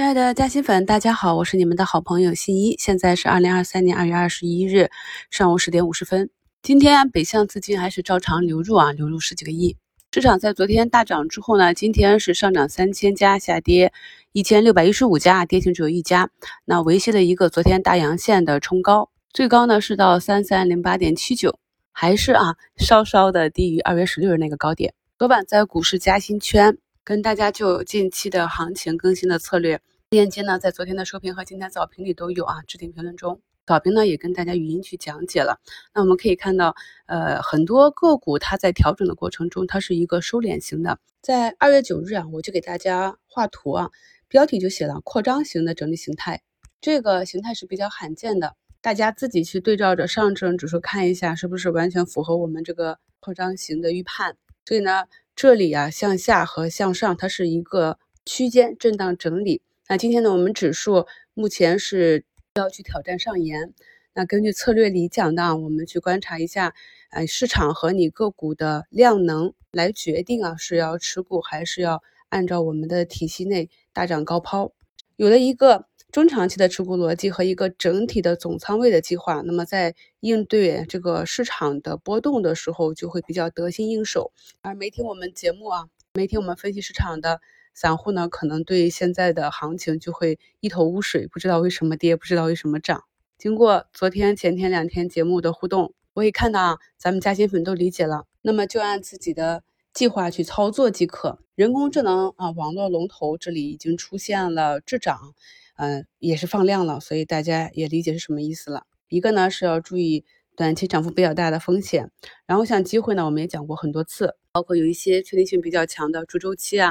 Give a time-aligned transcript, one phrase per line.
[0.00, 2.74] 亲爱的嘉兴粉，大家好，我是你们的好朋友新一。
[2.78, 4.90] 现在是二零二三年二月二十一日
[5.30, 6.30] 上午十点五十分。
[6.62, 9.76] 今天北向资金还是照常流入啊，流入十几个亿。
[10.14, 13.92] 市场在昨天大涨之后呢，今天是上涨三千家，下跌
[14.32, 16.30] 一千六百一十五家，跌停只有一家。
[16.64, 21.58] 那维系了一个昨天大阳线的冲高，最高呢是到三三零八点七九，
[21.92, 24.94] 还是啊稍稍的低于二月十六日那个高点。
[25.18, 26.78] 昨晚在股市嘉兴圈。
[27.10, 33.40] 跟大家就近期的行情更新的策略链接呢，在昨天的收评和今天早评里都有啊，置顶评论中。
[33.66, 35.58] 早评呢也跟大家语音去讲解了。
[35.92, 41.00] 那我们可以看到，呃，很多个股它在调整的过程中，它是一个收敛型的。
[41.20, 43.90] 在二月九日啊，我就给大家画图啊，
[44.28, 46.40] 标题就写了扩张型的整理形态。
[46.80, 54.36] 这个形态是比较罕见的，大家自己去对照着上证指数看一下，是不是完全符合我们这个扩张型的预判？
[54.64, 55.06] 所以呢。
[55.42, 59.62] 这里啊，向下和向上，它是一个区间震荡整理。
[59.88, 62.26] 那今天呢，我们指数目前是
[62.56, 63.72] 要去挑战上沿。
[64.12, 66.74] 那根据策略里讲的，我们去观察一下，
[67.10, 74.72] 呃，市场和你个股的量能来决定啊，是要持股还是要按照我们的体系内大涨高抛，
[75.16, 75.86] 有了一个。
[76.12, 84.32] 中长期的持股逻辑和一个整体的总仓位的计划，那么在应对这个市场的波动的时候，就会比较得心应手。
[84.60, 87.40] 而没听我们节目啊，没听我们分析市场的
[87.74, 93.04] 散户呢，可能对现在的行情就会一头雾水，不知道为什么跌，不知道为什么涨。
[93.38, 99.62] 经过昨天、前天两天节目的互动，我也看到啊，咱们嘉兴粉都理解了，那么就按自己的。
[99.92, 101.40] 计划去操作即可。
[101.56, 105.34] 人工智能啊，网络龙头这里已经出现了滞涨，
[105.80, 108.82] 嗯，也是放量了，所以大家也理解是什么意思了。
[109.08, 112.10] 一个呢是要注意短期涨幅比较大的风险，
[112.46, 116.90] 然后像机会呢，我们也讲过很多次，包括有一些确定性比较强的猪周期啊，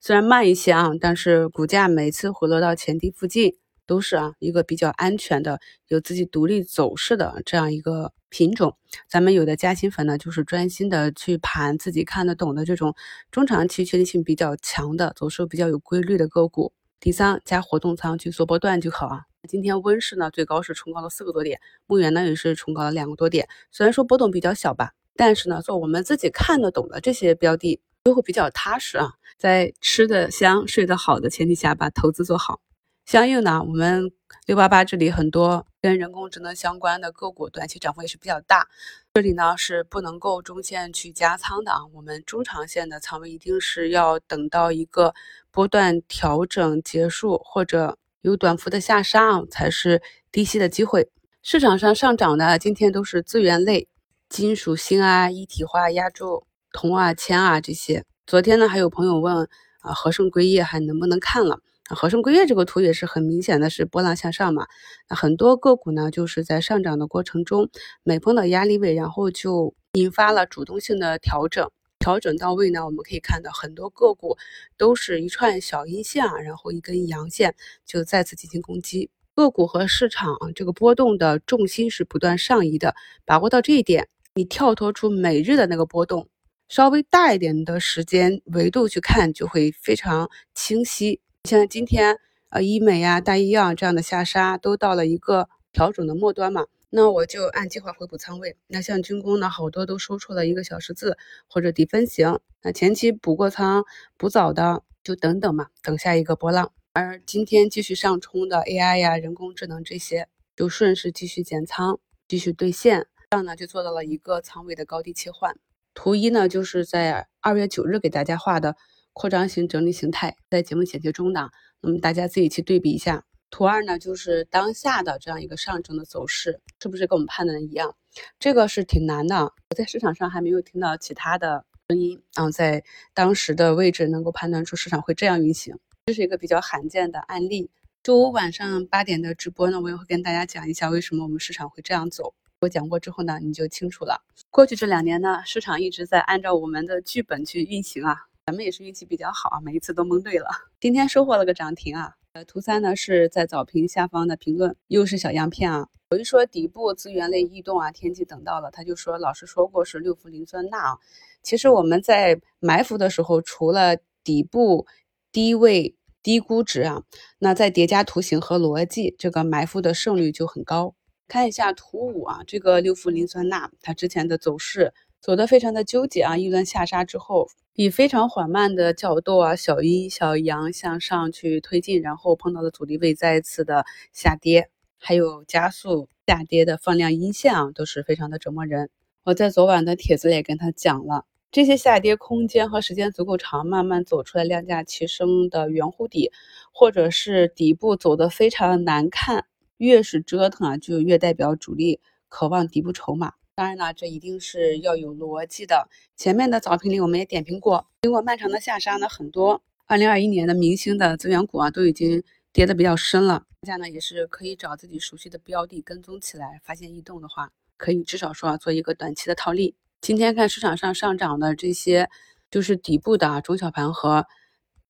[0.00, 3.56] 虽然慢一些啊，但是股价每次回落到前低附近。
[3.86, 8.76] 都是啊，一个比较安全的、有自己独立走势的这样一个品种。
[9.08, 12.94] 咱们有的嘉兴粉呢，就是专心的去盘自己看得懂的这种
[13.32, 16.72] 中长期确定性比较强的、走势比较有规律的个股。
[17.00, 19.22] 第三，加活动仓去做波段就好啊。
[19.48, 23.48] 今天温氏呢，最高是冲高了四个多点，牧原呢也是冲高了两个多点。
[23.70, 29.14] 虽然说波动比较小吧，但是呢，做我们自己看得懂的这些标的都会比较踏实啊。
[29.38, 32.60] 在吃得香、睡得好的前提下，把投资做好。
[33.04, 34.12] 相应呢，我们
[34.46, 38.68] 六八八这里很多跟人工智能相关的个股，短期涨幅也是比较大。
[39.14, 45.12] 这里呢是不能够中线去加仓的啊，我们中长线的仓位一定是要等到一个
[45.50, 50.00] 波段调整结束，或者有短幅的下杀啊，才是
[50.30, 51.10] 低吸的机会。
[51.42, 53.88] 市场上上涨的今天都是资源类、
[54.28, 58.04] 金属锌啊、一体化、压铸、铜啊、铅啊这些。
[58.24, 59.48] 昨天呢还有朋友问
[59.80, 61.58] 啊，和盛硅业还能不能看了？
[61.94, 64.66] 和盛硅业这个图也是很明显的是波浪向上嘛，
[65.08, 67.68] 那很多个股呢就是在上涨的过程中，
[68.02, 74.36] 每碰到压力位，然后就引发了主动性的调整，调整到位呢，我们可以看到很多个股
[74.76, 79.10] 都是一串小阴线啊，然后一根阳线就再次进行攻击。
[79.34, 86.28] 个股和市场这个波动的重心是不断上移的，把握到这一点，你跳脱出每日的那个波动，
[86.68, 91.20] 稍微大一点的时间维度去看，就会非常清晰。
[91.44, 92.18] 像今天，
[92.50, 98.56] 呃，医美呀、大医药这样的下杀都到了一个调整的末端嘛，那我就按计划回补仓位。
[98.68, 101.16] 那像军工呢，好多都收出了一个小十字
[101.48, 103.84] 或者底分型，那前期补过仓、
[104.18, 106.72] 补早的就等等嘛，等下一个波浪。
[106.92, 115.56] 而今天继续上冲的 AI 呀、人工智能这些，就顺势继续减仓、继续兑现，这样呢就做到了一个仓位的高低切换。
[115.94, 118.76] 图一呢，就是在二月九日给大家画的。
[119.12, 121.50] 扩张型整理形态在节目简介中呢，
[121.80, 123.24] 那么大家自己去对比一下。
[123.50, 127.96] 图二呢，就是当下的这样一个上证的走势，是不是跟我们判断的一样？
[128.38, 135.76] 这个是挺难的，我在市场上还没有听到其他的声音啊，在当时的位置能够判断出市场会这样运行，
[136.06, 137.70] 这是一个比较罕见的案例。
[138.04, 142.34] 周五晚上八点的直播呢，我也会跟大家讲一下为什么我们市场会这样走。
[142.60, 144.22] 我讲过之后呢，你就清楚了。
[144.50, 148.29] 过去这两年呢，市场一直在按照我们的剧本去运行啊。
[148.46, 150.48] 咱们也是运气比较好啊，每一次都蒙对了。
[150.80, 152.14] 今天收获了个涨停啊。
[152.32, 155.88] 呃，图三呢是在早评下方的评论，又是小样片啊。
[156.10, 160.98] 有一说底部资源类异动啊，天气等到了，他就说老师说过是六氟磷酸钠啊。
[161.42, 164.86] 其实我们在埋伏的时候，除了底部
[165.30, 167.02] 低位低估值啊，
[167.38, 170.94] 那在叠加图形和逻辑，这个埋伏的胜率就很高。
[171.28, 183.84] 看一下图五啊，这个六氟磷酸钠它之前的走势走得非常的纠结啊，一轮下杀之后，以非常缓慢的角度啊，小阴小阳向上去推进，然后碰到的阻力位再一次的
[184.14, 188.88] 下跌，还有加速下跌的放量阴线啊，都是非常的折磨人。
[189.22, 196.32] 我在昨晚的帖子也跟他讲了，这些下跌空间和时间足够长，慢慢走出来量价齐升的圆弧底，
[196.72, 199.44] 或者是底部走的非常难看，
[199.76, 202.00] 越是折腾啊，就越代表主力
[202.30, 203.34] 渴望底部筹码。
[203.54, 205.88] 当然了，这一定是要有逻辑的。
[206.16, 213.44] 前面的早评里我们也点评过，经过漫长的下杀呢，很多二零二一年的明星的资源股啊，都已经跌得比较深了。
[213.60, 219.74] 大家呢也是可以找自己熟悉的标的跟踪起来，发现异动的话，可以至少说啊做一个短期的套利。
[220.00, 222.08] 今天看市场上上涨的这些，
[222.50, 224.26] 就是底部的啊中小盘和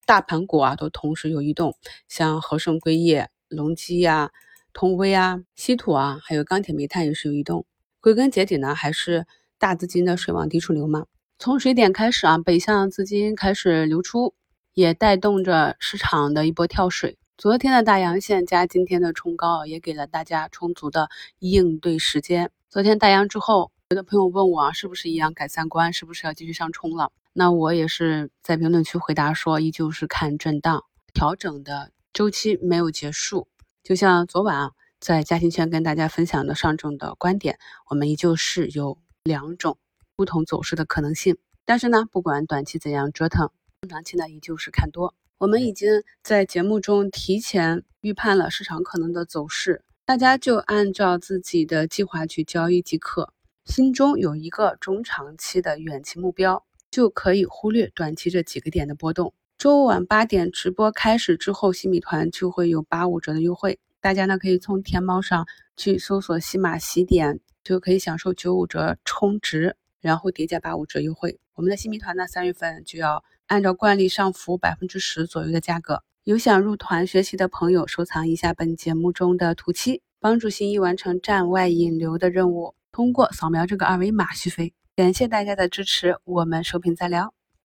[0.07, 1.75] 大盘股啊，都同时有异动，
[2.07, 4.31] 像和盛硅业、隆基呀、
[4.73, 7.67] 通威啊、稀土啊，还有钢铁煤炭也是有异动。
[8.01, 9.27] 归根结底呢，还是
[9.59, 11.05] 大资金的水往低处流嘛。
[11.39, 14.35] 从水点开始啊，北向资金开始流出，
[14.73, 17.19] 也带动着市场的一波跳水。
[17.37, 21.11] 昨天的大阳线加今天的冲高，也给了大家充足的
[21.41, 22.51] 应对时间。
[22.71, 27.13] 昨天大阳之后，有的朋友问我啊，是不是一样改三观，是不是要继续上冲了？
[27.35, 33.47] 那我也是在评论区回答说，依旧是看震荡调整的周期没有结束。
[33.83, 34.73] 就像昨晚啊。
[35.01, 37.59] 在嘉兴圈跟大家分享的上证的观点，
[37.89, 39.79] 我们依旧是有两种
[40.15, 41.39] 不同走势的可能性。
[41.65, 43.51] 但是呢，不管短期怎样折腾，
[43.81, 45.15] 中长期呢依旧是看多。
[45.39, 53.33] 我们已经在节目中提前预判了市场可能的走势，大家就按照自己的计划去交易即可。
[53.65, 59.33] 心中有一个中长期的远期目标，就可以忽略短期这几个点的波动。
[59.57, 63.79] 周五晚八点直播开始之后，新米团就会有八五折的优惠。
[64.01, 71.39] 大家呢可以从天猫上去搜索“西马喜点”，就可以享受九五折充值，然后叠加八五折优惠。
[71.55, 76.03] 我们的新米团呢，三月份就要按照惯例上浮百分之十左右的价格。
[76.25, 82.75] 有想入团学习的朋友，收藏一下本节目中的图七，帮助新一完成站外引流的任务。
[82.93, 84.73] 通过扫描这个二维码续费。
[84.97, 87.40] 感谢大家的支持，我们收评再聊。